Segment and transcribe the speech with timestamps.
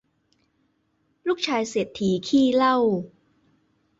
[1.27, 2.77] ลูกชายเศรษฐีขี้เหล้า